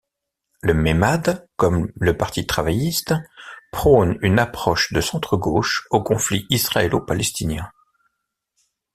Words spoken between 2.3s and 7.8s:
travailliste, prône une approche de centre-gauche au conflit israélo-palestinien.